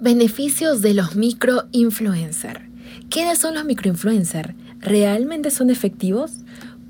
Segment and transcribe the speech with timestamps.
[0.00, 2.60] Beneficios de los microinfluencers.
[3.10, 4.54] ¿Quiénes son los microinfluencers?
[4.78, 6.34] ¿Realmente son efectivos?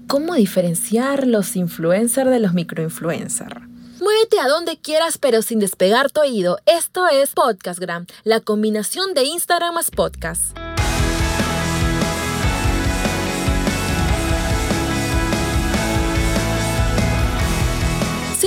[0.07, 3.63] ¿Cómo diferenciar los influencers de los microinfluencers?
[4.03, 6.59] Muévete a donde quieras pero sin despegar tu oído.
[6.67, 10.68] Esto es Podcastgram, la combinación de Instagram más podcast.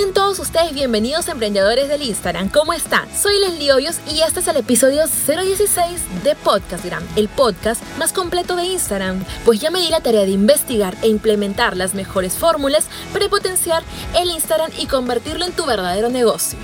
[0.10, 2.50] Todos ustedes bienvenidos emprendedores del Instagram.
[2.50, 3.08] ¿Cómo están?
[3.16, 8.56] Soy Leslie Hoyos y este es el episodio 016 de Podcastgram, el podcast más completo
[8.58, 9.24] de Instagram.
[9.46, 13.84] Pues ya me di la tarea de investigar e implementar las mejores fórmulas para potenciar
[14.20, 16.58] el Instagram y convertirlo en tu verdadero negocio.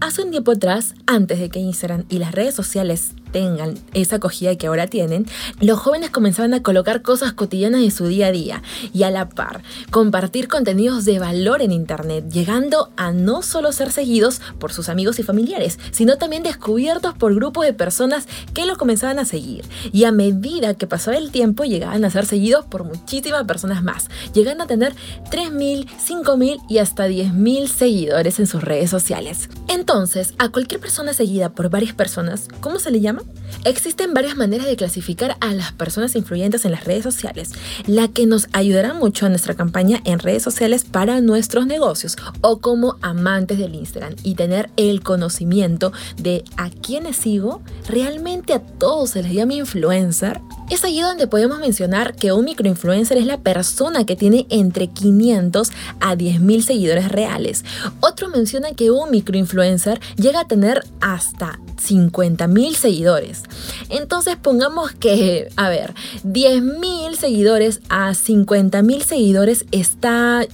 [0.00, 4.56] Hace un tiempo atrás, antes de que Instagram y las redes sociales tengan esa acogida
[4.56, 5.26] que ahora tienen,
[5.60, 9.28] los jóvenes comenzaban a colocar cosas cotidianas de su día a día y a la
[9.28, 14.88] par compartir contenidos de valor en Internet, llegando a no solo ser seguidos por sus
[14.88, 19.64] amigos y familiares, sino también descubiertos por grupos de personas que los comenzaban a seguir.
[19.92, 24.08] Y a medida que pasaba el tiempo, llegaban a ser seguidos por muchísimas personas más,
[24.32, 24.94] llegando a tener
[25.30, 29.48] 3.000, 5.000 y hasta 10.000 seguidores en sus redes sociales.
[29.68, 33.17] Entonces, a cualquier persona seguida por varias personas, ¿cómo se le llama?
[33.64, 37.50] Existen varias maneras de clasificar a las personas influyentes en las redes sociales,
[37.86, 42.60] la que nos ayudará mucho a nuestra campaña en redes sociales para nuestros negocios o
[42.60, 49.10] como amantes del Instagram y tener el conocimiento de a quiénes sigo, realmente a todos
[49.10, 50.40] se les llama influencer.
[50.70, 55.70] Es allí donde podemos mencionar que un microinfluencer es la persona que tiene entre 500
[56.00, 57.64] a 10.000 seguidores reales.
[58.00, 63.42] Otro menciona que un microinfluencer llega a tener hasta 50.000 seguidores.
[63.88, 70.46] Entonces pongamos que, a ver, 10.000 seguidores a 50.000 seguidores está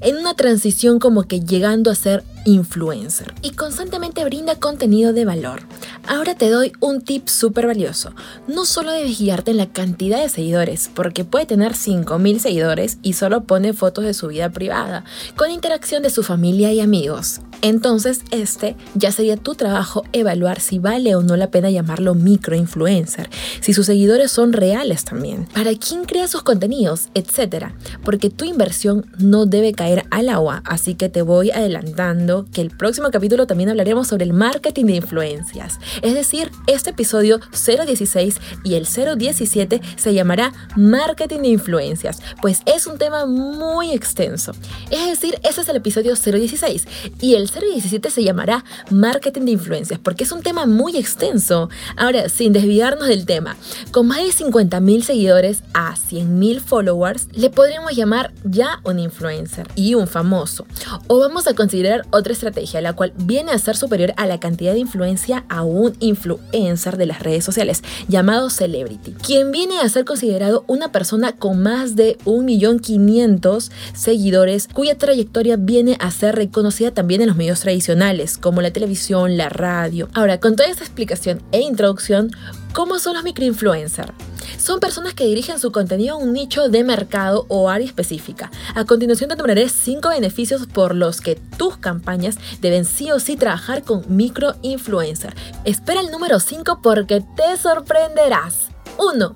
[0.00, 5.62] en una transición como que llegando a ser influencer y constantemente brinda contenido de valor.
[6.06, 8.12] Ahora te doy un tip súper valioso.
[8.48, 13.12] No solo debes guiarte en la cantidad de seguidores, porque puede tener 5.000 seguidores y
[13.12, 15.04] solo pone fotos de su vida privada,
[15.36, 17.40] con interacción de su familia y amigos.
[17.62, 23.28] Entonces, este ya sería tu trabajo evaluar si vale o no la pena llamarlo microinfluencer,
[23.60, 27.66] si sus seguidores son reales también, para quién crea sus contenidos, etc.
[28.02, 32.70] Porque tu inversión no debe caer al agua, así que te voy adelantando que el
[32.70, 35.78] próximo capítulo también hablaremos sobre el marketing de influencias.
[36.02, 42.86] Es decir, este episodio 016 y el 017 se llamará marketing de influencias, pues es
[42.86, 44.52] un tema muy extenso.
[44.90, 46.86] Es decir, ese es el episodio 016
[47.20, 51.68] y el 017 se llamará marketing de influencias, porque es un tema muy extenso.
[51.96, 53.56] Ahora, sin desviarnos del tema,
[53.90, 59.94] con más de 50.000 seguidores a 100.000 followers, le podríamos llamar ya un influencer y
[59.94, 60.66] un famoso.
[61.06, 64.72] O vamos a considerar otra estrategia, la cual viene a ser superior a la cantidad
[64.72, 70.04] de influencia a un influencer de las redes sociales, llamado celebrity, quien viene a ser
[70.04, 77.22] considerado una persona con más de 1.500.000 seguidores, cuya trayectoria viene a ser reconocida también
[77.22, 80.08] en los medios tradicionales, como la televisión, la radio.
[80.14, 82.30] Ahora, con toda esta explicación e introducción,
[82.72, 84.12] ¿cómo son los microinfluencers?
[84.60, 88.50] son personas que dirigen su contenido a un nicho de mercado o área específica.
[88.74, 93.36] A continuación te nombraré 5 beneficios por los que tus campañas deben sí o sí
[93.36, 95.34] trabajar con microinfluencer.
[95.64, 98.68] Espera el número 5 porque te sorprenderás.
[98.98, 99.34] 1.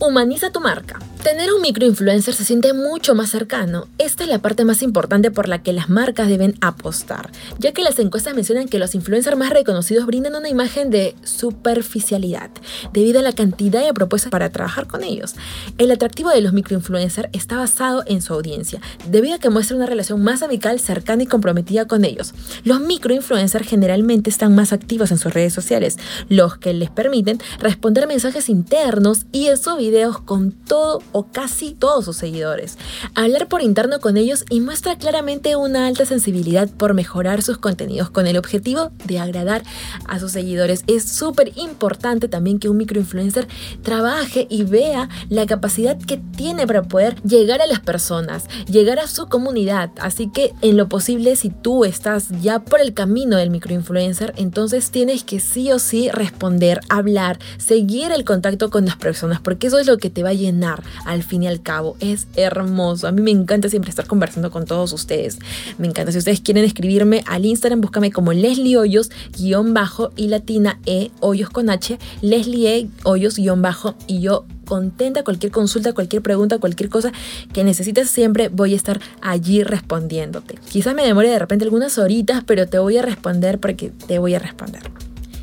[0.00, 0.98] Humaniza tu marca.
[1.24, 3.88] Tener un microinfluencer se siente mucho más cercano.
[3.96, 7.82] Esta es la parte más importante por la que las marcas deben apostar, ya que
[7.82, 12.50] las encuestas mencionan que los influencers más reconocidos brindan una imagen de superficialidad,
[12.92, 15.34] debido a la cantidad de propuestas para trabajar con ellos.
[15.78, 19.86] El atractivo de los microinfluencers está basado en su audiencia, debido a que muestra una
[19.86, 22.34] relación más amical, cercana y comprometida con ellos.
[22.64, 25.96] Los microinfluencers generalmente están más activos en sus redes sociales,
[26.28, 31.72] los que les permiten responder mensajes internos y en sus videos con todo o casi
[31.72, 32.76] todos sus seguidores.
[33.14, 38.10] Hablar por interno con ellos y muestra claramente una alta sensibilidad por mejorar sus contenidos
[38.10, 39.62] con el objetivo de agradar
[40.06, 40.82] a sus seguidores.
[40.88, 43.46] Es súper importante también que un microinfluencer
[43.82, 49.06] trabaje y vea la capacidad que tiene para poder llegar a las personas, llegar a
[49.06, 49.90] su comunidad.
[50.00, 54.90] Así que en lo posible, si tú estás ya por el camino del microinfluencer, entonces
[54.90, 59.78] tienes que sí o sí responder, hablar, seguir el contacto con las personas, porque eso
[59.78, 61.96] es lo que te va a llenar al fin y al cabo.
[62.00, 63.06] Es hermoso.
[63.06, 65.38] A mí me encanta siempre estar conversando con todos ustedes.
[65.78, 66.12] Me encanta.
[66.12, 71.10] Si ustedes quieren escribirme al Instagram, búscame como Leslie Hoyos, guion bajo y latina E,
[71.20, 76.58] Hoyos con H, Leslie E, Hoyos, guion bajo y yo contenta cualquier consulta, cualquier pregunta,
[76.58, 77.12] cualquier cosa
[77.52, 80.58] que necesites, siempre voy a estar allí respondiéndote.
[80.70, 84.34] Quizás me demore de repente algunas horitas, pero te voy a responder porque te voy
[84.34, 84.82] a responder.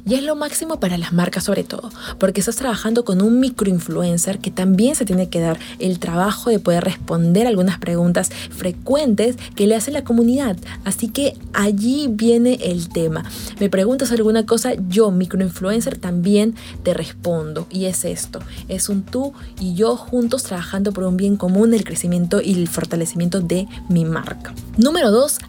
[0.05, 1.89] Y es lo máximo para las marcas sobre todo,
[2.19, 6.59] porque estás trabajando con un microinfluencer que también se tiene que dar el trabajo de
[6.59, 10.57] poder responder algunas preguntas frecuentes que le hace la comunidad.
[10.83, 13.23] Así que allí viene el tema.
[13.59, 17.67] Me preguntas alguna cosa, yo, microinfluencer, también te respondo.
[17.69, 21.83] Y es esto, es un tú y yo juntos trabajando por un bien común, el
[21.83, 24.53] crecimiento y el fortalecimiento de mi marca.
[24.77, 25.39] Número 2,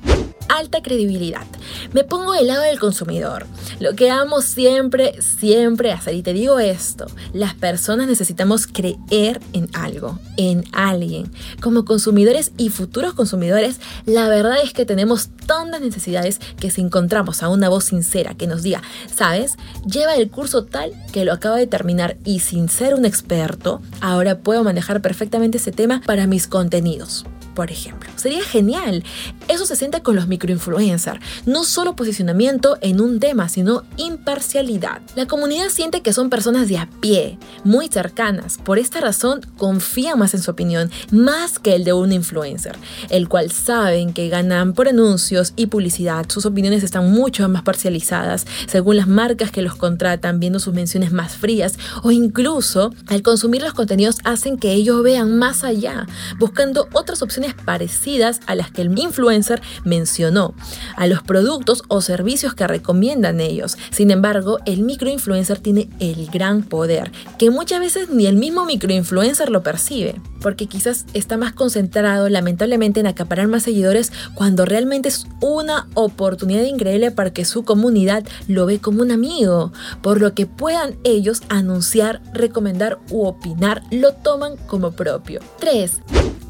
[0.49, 1.47] alta credibilidad.
[1.93, 3.47] Me pongo del lado del consumidor.
[3.81, 6.15] Lo que amo siempre, siempre hacer.
[6.15, 11.31] Y te digo esto, las personas necesitamos creer en algo, en alguien.
[11.61, 17.43] Como consumidores y futuros consumidores, la verdad es que tenemos tantas necesidades que si encontramos
[17.43, 19.56] a una voz sincera que nos diga, sabes,
[19.87, 24.38] lleva el curso tal que lo acaba de terminar y sin ser un experto, ahora
[24.38, 28.10] puedo manejar perfectamente ese tema para mis contenidos por ejemplo.
[28.16, 29.04] Sería genial.
[29.49, 31.20] Eso se siente con los microinfluencers.
[31.46, 35.00] No solo posicionamiento en un tema, sino imparcialidad.
[35.16, 38.58] La comunidad siente que son personas de a pie, muy cercanas.
[38.58, 42.76] Por esta razón, confía más en su opinión, más que el de un influencer,
[43.10, 46.26] el cual saben que ganan por anuncios y publicidad.
[46.28, 51.12] Sus opiniones están mucho más parcializadas según las marcas que los contratan, viendo sus menciones
[51.12, 56.06] más frías o incluso al consumir los contenidos hacen que ellos vean más allá,
[56.38, 60.55] buscando otras opciones parecidas a las que el influencer mencionó,
[60.97, 63.77] a los productos o servicios que recomiendan ellos.
[63.91, 69.50] Sin embargo, el microinfluencer tiene el gran poder, que muchas veces ni el mismo microinfluencer
[69.50, 75.27] lo percibe, porque quizás está más concentrado lamentablemente en acaparar más seguidores cuando realmente es
[75.41, 79.73] una oportunidad increíble para que su comunidad lo ve como un amigo,
[80.03, 85.41] por lo que puedan ellos anunciar, recomendar u opinar, lo toman como propio.
[85.61, 85.93] 3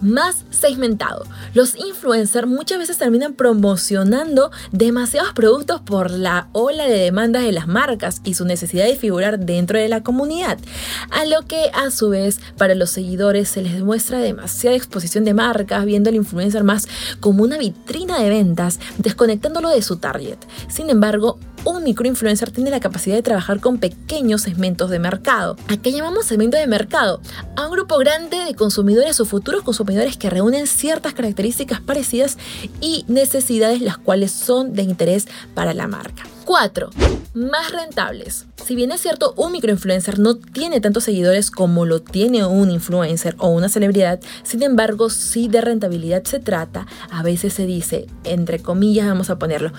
[0.02, 1.24] más segmentado.
[1.54, 7.66] Los influencers muchas veces terminan promocionando demasiados productos por la ola de demandas de las
[7.66, 10.58] marcas y su necesidad de figurar dentro de la comunidad,
[11.10, 15.34] a lo que a su vez para los seguidores se les demuestra demasiada exposición de
[15.34, 16.86] marcas, viendo al influencer más
[17.20, 20.38] como una vitrina de ventas, desconectándolo de su target.
[20.68, 25.56] Sin embargo, un microinfluencer tiene la capacidad de trabajar con pequeños segmentos de mercado.
[25.68, 27.20] ¿A qué llamamos segmento de mercado?
[27.56, 32.38] A un grupo grande de consumidores o futuros consumidores que reúnen ciertas características parecidas
[32.80, 36.24] y necesidades las cuales son de interés para la marca.
[36.44, 36.90] 4.
[37.34, 38.46] Más rentables.
[38.64, 43.34] Si bien es cierto, un microinfluencer no tiene tantos seguidores como lo tiene un influencer
[43.38, 48.60] o una celebridad, sin embargo, si de rentabilidad se trata, a veces se dice, entre
[48.60, 49.72] comillas vamos a ponerlo,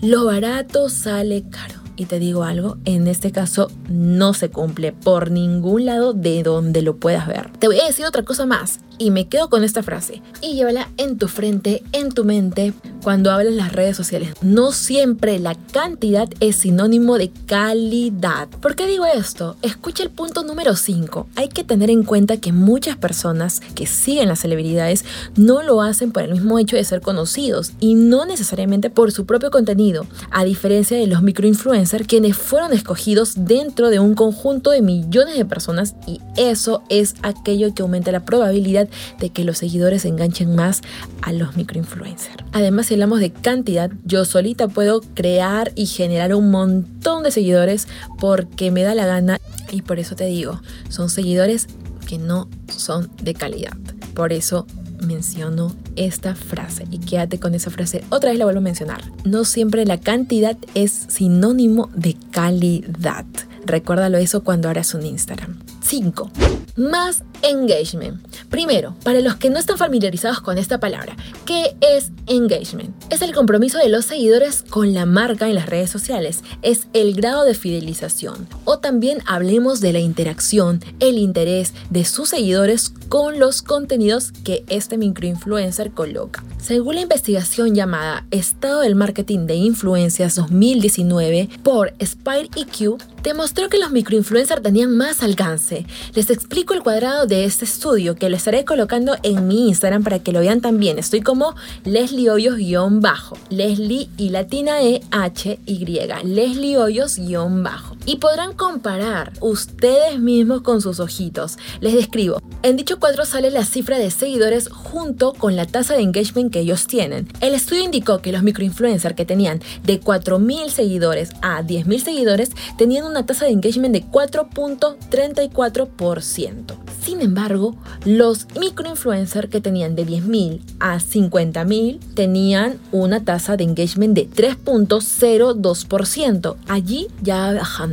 [0.00, 1.79] lo barato sale caro.
[2.00, 6.80] Y te digo algo, en este caso no se cumple por ningún lado de donde
[6.80, 7.52] lo puedas ver.
[7.58, 10.88] Te voy a decir otra cosa más y me quedo con esta frase y llévala
[10.96, 14.32] en tu frente, en tu mente, cuando hablas en las redes sociales.
[14.40, 18.48] No siempre la cantidad es sinónimo de calidad.
[18.48, 19.56] ¿Por qué digo esto?
[19.60, 21.28] Escucha el punto número 5.
[21.36, 25.04] Hay que tener en cuenta que muchas personas que siguen las celebridades
[25.36, 29.26] no lo hacen por el mismo hecho de ser conocidos y no necesariamente por su
[29.26, 34.80] propio contenido, a diferencia de los microinfluencers quienes fueron escogidos dentro de un conjunto de
[34.80, 38.88] millones de personas y eso es aquello que aumenta la probabilidad
[39.18, 40.82] de que los seguidores enganchen más
[41.22, 42.44] a los microinfluencers.
[42.52, 47.88] Además, si hablamos de cantidad, yo solita puedo crear y generar un montón de seguidores
[48.18, 49.40] porque me da la gana
[49.72, 51.66] y por eso te digo, son seguidores
[52.06, 53.76] que no son de calidad.
[54.14, 54.66] Por eso
[55.00, 58.04] menciono esta frase y quédate con esa frase.
[58.10, 59.02] Otra vez la vuelvo a mencionar.
[59.24, 63.26] No siempre la cantidad es sinónimo de calidad.
[63.64, 65.58] Recuérdalo eso cuando harás un Instagram.
[65.82, 66.30] 5.
[66.76, 68.20] Más engagement.
[68.48, 71.16] Primero, para los que no están familiarizados con esta palabra,
[71.46, 72.94] ¿qué es engagement?
[73.12, 76.42] Es el compromiso de los seguidores con la marca en las redes sociales.
[76.62, 78.48] Es el grado de fidelización.
[78.64, 84.64] O también hablemos de la interacción, el interés de sus seguidores con los contenidos que
[84.68, 86.44] este microinfluencer coloca.
[86.58, 93.78] Según la investigación llamada Estado del Marketing de Influencias 2019 por Spire EQ, demostró que
[93.78, 95.86] los microinfluencers tenían más alcance.
[96.14, 100.18] Les explico el cuadrado de este estudio que lo estaré colocando en mi Instagram para
[100.18, 100.98] que lo vean también.
[100.98, 103.38] Estoy como Leslie Hoyos-bajo.
[103.48, 105.84] Leslie y latina E H Y.
[106.24, 107.96] Leslie Hoyos-bajo.
[108.06, 111.58] Y podrán comparar ustedes mismos con sus ojitos.
[111.80, 112.40] Les describo.
[112.62, 116.60] En dicho cuadro sale la cifra de seguidores junto con la tasa de engagement que
[116.60, 117.26] ellos tienen.
[117.40, 123.06] El estudio indicó que los microinfluencers que tenían de 4.000 seguidores a 10.000 seguidores tenían
[123.06, 126.74] una tasa de engagement de 4.34%.
[127.02, 134.14] Sin embargo, los microinfluencers que tenían de 10.000 a 50.000 tenían una tasa de engagement
[134.14, 136.56] de 3.02%.
[136.68, 137.89] Allí ya bajando.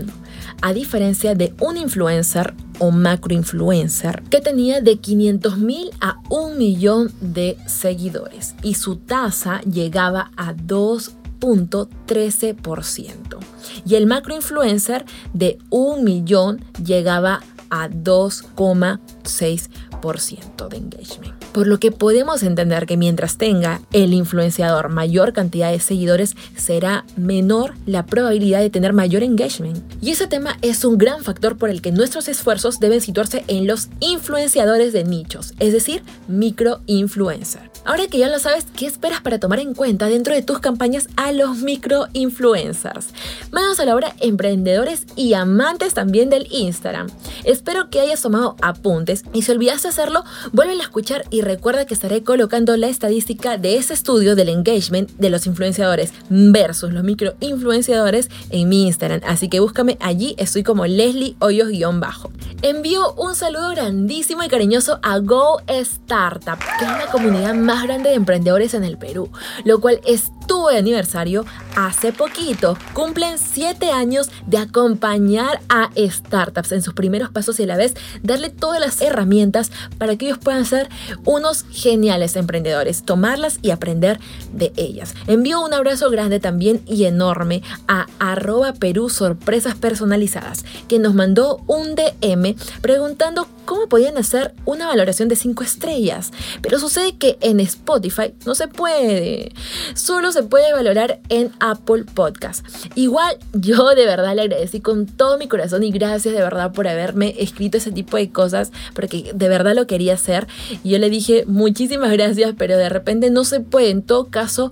[0.61, 7.57] A diferencia de un influencer o macroinfluencer que tenía de 500.000 a 1 millón de
[7.67, 13.37] seguidores y su tasa llegaba a 2.13%.
[13.85, 21.36] Y el macroinfluencer de 1 millón llegaba a 2,6% de engagement.
[21.57, 27.03] Por lo que podemos entender que mientras tenga el influenciador mayor cantidad de seguidores, será
[27.15, 29.81] menor la probabilidad de tener mayor engagement.
[29.99, 33.65] Y ese tema es un gran factor por el que nuestros esfuerzos deben situarse en
[33.65, 37.71] los influenciadores de nichos, es decir, microinfluencer.
[37.85, 41.07] Ahora que ya lo sabes, ¿qué esperas para tomar en cuenta dentro de tus campañas
[41.15, 43.07] a los microinfluencers?
[43.51, 47.07] Manos a la obra, emprendedores y amantes también del Instagram.
[47.45, 51.93] Espero que hayas tomado apuntes y si olvidaste hacerlo, vuelve a escuchar y recuerda que
[51.93, 58.29] estaré colocando la estadística de ese estudio del engagement de los influenciadores versus los microinfluenciadores
[58.49, 59.21] en mi Instagram.
[59.25, 62.31] Así que búscame allí, estoy como Leslie Hoyos-bajo.
[62.61, 68.09] Envío un saludo grandísimo y cariñoso a Go Startup, que es la comunidad más grande
[68.09, 69.29] de emprendedores en el Perú,
[69.63, 72.77] lo cual estuvo de aniversario hace poquito.
[72.93, 77.93] Cumplen 7 años de acompañar a startups en sus primeros pasos y a la vez
[78.23, 80.89] darle todas las herramientas para que ellos puedan ser
[81.27, 84.19] unos geniales emprendedores, tomarlas y aprender
[84.53, 85.13] de ellas.
[85.27, 91.61] Envío un abrazo grande también y enorme a arroba Perú Sorpresas Personalizadas, que nos mandó
[91.67, 96.31] un DM preguntando cómo podían hacer una valoración de 5 estrellas.
[96.61, 99.51] Pero sucede que en Spotify no se puede.
[99.93, 102.65] Solo se puede valorar en Apple Podcast.
[102.95, 106.87] Igual yo de verdad le agradecí con todo mi corazón y gracias de verdad por
[106.87, 110.47] haberme escrito ese tipo de cosas porque de verdad lo quería hacer.
[110.85, 113.89] Yo le dije muchísimas gracias, pero de repente no se puede.
[113.89, 114.71] En todo caso,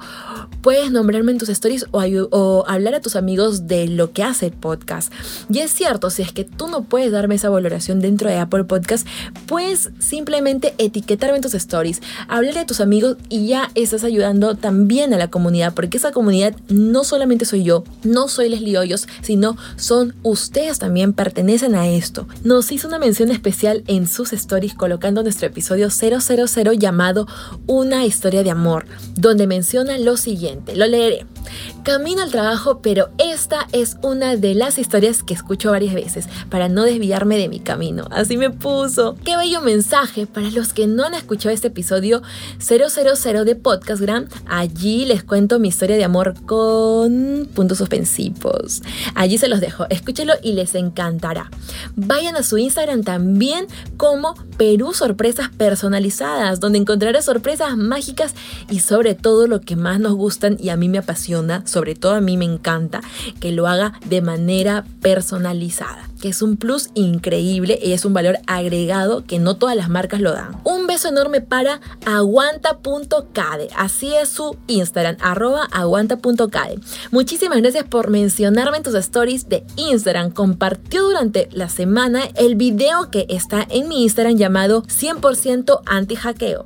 [0.61, 4.51] puedes nombrarme en tus stories o, hablar a tus amigos de lo que hace el
[4.51, 5.13] podcast.
[5.47, 8.63] Y es cierto, si es que tú no puedes darme esa valoración dentro de Apple
[8.63, 9.07] Podcast,
[9.45, 15.13] puedes simplemente etiquetarme en tus stories, hablarle a tus amigos y ya estás ayudando también
[15.13, 19.57] a la comunidad, porque esa comunidad no solamente soy yo, no soy Leslie Hoyos, sino
[19.75, 22.27] son ustedes también pertenecen a esto.
[22.43, 25.89] Nos hizo una mención especial en sus stories colocando nuestro episodio
[26.47, 27.27] 000 llamado
[27.67, 31.25] Una historia de amor, donde menciona lo siguiente lo leeré.
[31.83, 36.67] Camino al trabajo, pero esta es una de las historias que escucho varias veces para
[36.67, 38.07] no desviarme de mi camino.
[38.09, 39.15] Así me puso.
[39.23, 42.23] Qué bello mensaje para los que no han escuchado este episodio
[42.59, 44.27] 000 de Podcastgram.
[44.47, 48.81] Allí les cuento mi historia de amor con puntos suspensivos.
[49.13, 49.85] Allí se los dejo.
[49.89, 51.51] Escúchelo y les encantará.
[51.95, 56.24] Vayan a su Instagram también como Perú Sorpresas Personalizadas,
[56.59, 58.33] donde encontrarás sorpresas mágicas
[58.69, 62.13] y sobre todo lo que más nos gustan y a mí me apasiona sobre todo
[62.13, 63.01] a mí me encanta
[63.39, 68.39] que lo haga de manera personalizada que es un plus increíble y es un valor
[68.47, 70.59] agregado que no todas las marcas lo dan.
[70.63, 76.79] Un beso enorme para aguanta.cade, así es su Instagram, arroba aguanta.cade.
[77.11, 80.31] Muchísimas gracias por mencionarme en tus stories de Instagram.
[80.31, 85.81] Compartió durante la semana el video que está en mi Instagram llamado 100%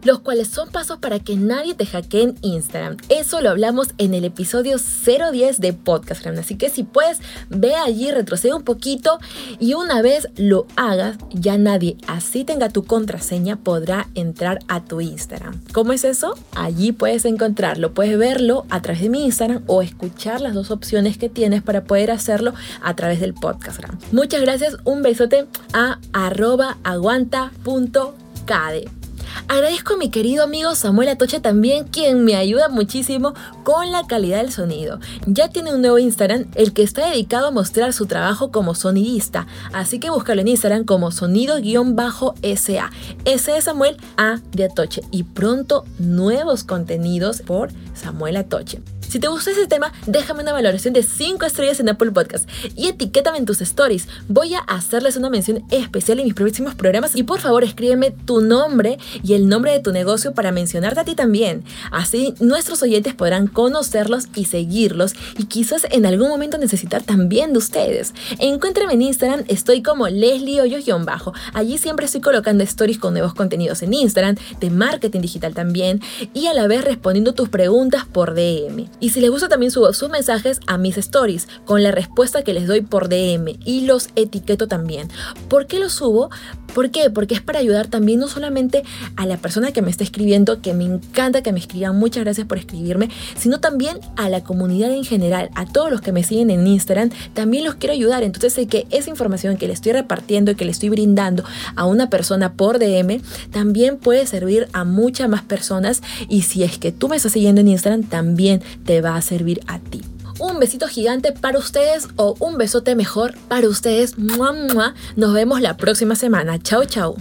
[0.04, 2.98] los cuales son pasos para que nadie te hackee en Instagram.
[3.10, 6.26] Eso lo hablamos en el episodio 010 de Podcast.
[6.28, 9.20] Así que si puedes, ve allí, retrocede un poquito
[9.60, 15.02] y una vez lo hagas, ya nadie, así tenga tu contraseña, podrá entrar a tu
[15.02, 15.62] Instagram.
[15.74, 16.36] ¿Cómo es eso?
[16.56, 21.18] Allí puedes encontrarlo, puedes verlo a través de mi Instagram o escuchar las dos opciones
[21.18, 23.80] que tienes para poder hacerlo a través del podcast.
[24.12, 28.99] Muchas gracias, un besote a arroba aguanta.cade.
[29.48, 33.34] Agradezco a mi querido amigo Samuel Atoche también, quien me ayuda muchísimo
[33.64, 35.00] con la calidad del sonido.
[35.26, 39.48] Ya tiene un nuevo Instagram, el que está dedicado a mostrar su trabajo como sonidista,
[39.74, 42.90] así que búscalo en Instagram como sonido-sa.
[43.26, 48.82] Ese es Samuel A de Atoche y pronto nuevos contenidos por Samuel Atoche.
[49.10, 52.90] Si te gustó ese tema, déjame una valoración de 5 estrellas en Apple Podcast y
[52.90, 54.08] etiquétame en tus stories.
[54.28, 58.42] Voy a hacerles una mención especial en mis próximos programas y por favor escríbeme tu
[58.42, 61.64] nombre y el nombre de tu negocio para mencionarte a ti también.
[61.90, 67.58] Así nuestros oyentes podrán conocerlos y seguirlos y quizás en algún momento necesitar también de
[67.58, 68.14] ustedes.
[68.38, 71.34] Encuéntrame en Instagram, estoy como Leslie Hoyos-bajo.
[71.56, 76.00] Allí siempre estoy colocando stories con nuevos contenidos en Instagram, de marketing digital también
[76.36, 78.88] y a la vez respondiendo tus preguntas por DM.
[79.00, 82.54] Y si les gusta también subo sus mensajes a mis stories con la respuesta que
[82.54, 85.10] les doy por DM y los etiqueto también.
[85.48, 86.30] ¿Por qué los subo?
[86.74, 87.10] ¿Por qué?
[87.10, 88.84] Porque es para ayudar también no solamente
[89.16, 92.48] a la persona que me está escribiendo, que me encanta que me escriban, muchas gracias
[92.48, 96.52] por escribirme, sino también a la comunidad en general, a todos los que me siguen
[96.52, 98.24] en Instagram, también los quiero ayudar.
[98.24, 101.44] Entonces sé que esa información que le estoy repartiendo y que le estoy brindando
[101.76, 106.78] a una persona por DM, también puede servir a muchas más personas y si es
[106.78, 110.02] que tú me estás siguiendo en Instagram, también te va a servir a ti
[110.40, 114.18] un besito gigante para ustedes o un besote mejor para ustedes.
[114.18, 116.58] Nos vemos la próxima semana.
[116.58, 117.16] Chao, chao.